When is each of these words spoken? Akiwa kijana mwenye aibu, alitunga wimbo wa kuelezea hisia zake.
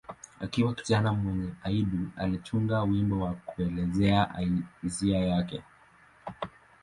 Akiwa 0.39 0.73
kijana 0.75 1.13
mwenye 1.13 1.49
aibu, 1.63 2.07
alitunga 2.17 2.83
wimbo 2.83 3.19
wa 3.25 3.33
kuelezea 3.33 4.35
hisia 4.81 5.27
zake. 5.37 5.63